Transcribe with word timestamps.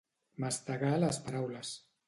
Mastegar 0.45 0.95
les 1.05 1.21
paraules. 1.29 1.79